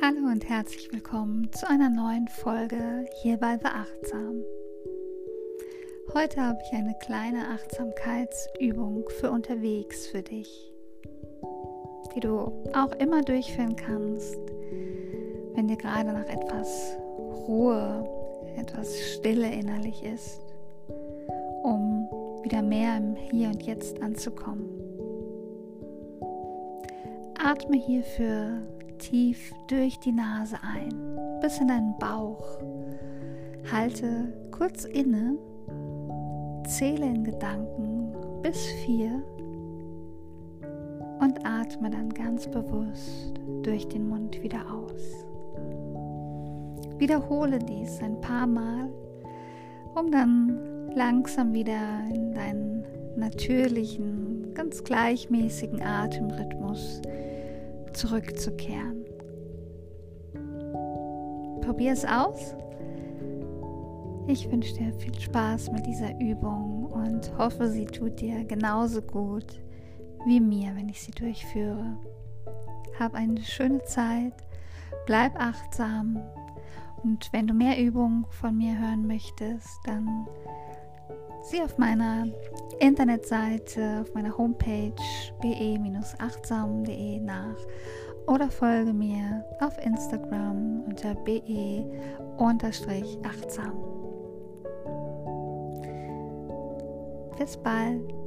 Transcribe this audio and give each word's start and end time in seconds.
und 0.00 0.48
herzlich 0.48 0.92
willkommen 0.92 1.50
zu 1.52 1.68
einer 1.68 1.90
neuen 1.90 2.28
Folge 2.28 3.06
hier 3.20 3.36
bei 3.38 3.56
Beachtsam. 3.56 4.42
Heute 6.14 6.40
habe 6.40 6.58
ich 6.64 6.78
eine 6.78 6.94
kleine 7.02 7.48
Achtsamkeitsübung 7.48 9.08
für 9.18 9.30
unterwegs 9.30 10.06
für 10.06 10.22
dich, 10.22 10.72
die 12.14 12.20
du 12.20 12.62
auch 12.72 12.92
immer 13.00 13.22
durchführen 13.22 13.74
kannst, 13.74 14.38
wenn 15.54 15.66
dir 15.66 15.76
gerade 15.76 16.12
nach 16.12 16.28
etwas 16.28 16.96
Ruhe, 17.48 18.08
etwas 18.56 18.96
Stille 19.00 19.50
innerlich 19.52 20.04
ist, 20.04 20.40
um 21.64 22.08
wieder 22.44 22.62
mehr 22.62 22.96
im 22.98 23.16
Hier 23.16 23.48
und 23.48 23.64
Jetzt 23.64 24.00
anzukommen. 24.00 24.68
Atme 27.42 27.76
hierfür 27.76 28.62
tief 28.98 29.52
durch 29.68 29.98
die 30.00 30.12
Nase 30.12 30.56
ein, 30.62 31.18
bis 31.40 31.58
in 31.60 31.68
deinen 31.68 31.96
Bauch. 31.98 32.58
Halte 33.70 34.32
kurz 34.50 34.84
inne, 34.84 35.36
zähle 36.66 37.06
in 37.06 37.24
Gedanken 37.24 38.12
bis 38.42 38.66
vier 38.84 39.22
und 41.20 41.44
atme 41.44 41.90
dann 41.90 42.10
ganz 42.10 42.48
bewusst 42.48 43.34
durch 43.62 43.88
den 43.88 44.08
Mund 44.08 44.42
wieder 44.42 44.60
aus. 44.72 45.24
Wiederhole 46.98 47.58
dies 47.58 48.00
ein 48.02 48.20
paar 48.20 48.46
Mal, 48.46 48.88
um 49.94 50.10
dann 50.10 50.90
langsam 50.94 51.52
wieder 51.52 52.04
in 52.12 52.34
deinen 52.34 52.84
natürlichen, 53.16 54.52
ganz 54.54 54.82
gleichmäßigen 54.82 55.82
Atemrhythmus 55.82 57.00
zurückzukehren. 57.98 59.04
Probier 61.62 61.92
es 61.92 62.04
aus. 62.04 62.54
Ich 64.28 64.50
wünsche 64.50 64.74
dir 64.74 64.92
viel 64.94 65.18
Spaß 65.18 65.72
mit 65.72 65.84
dieser 65.86 66.18
Übung 66.20 66.86
und 66.86 67.36
hoffe, 67.36 67.68
sie 67.68 67.86
tut 67.86 68.20
dir 68.20 68.44
genauso 68.44 69.02
gut 69.02 69.60
wie 70.26 70.40
mir, 70.40 70.74
wenn 70.76 70.88
ich 70.88 71.00
sie 71.00 71.10
durchführe. 71.10 71.96
Hab 72.98 73.14
eine 73.14 73.40
schöne 73.42 73.82
Zeit, 73.84 74.34
bleib 75.06 75.38
achtsam 75.40 76.20
und 77.02 77.32
wenn 77.32 77.46
du 77.46 77.54
mehr 77.54 77.82
Übungen 77.82 78.26
von 78.30 78.56
mir 78.56 78.78
hören 78.78 79.06
möchtest, 79.06 79.80
dann 79.84 80.26
sieh 81.48 81.62
auf 81.62 81.78
meiner 81.78 82.26
Internetseite, 82.78 84.00
auf 84.02 84.12
meiner 84.14 84.36
Homepage 84.36 84.92
be-achtsam.de 85.40 87.20
nach 87.20 87.56
oder 88.26 88.50
folge 88.50 88.92
mir 88.92 89.44
auf 89.60 89.78
Instagram 89.84 90.84
unter 90.86 91.14
be-achtsam. 91.14 91.72
Bis 97.38 97.56
bald. 97.56 98.17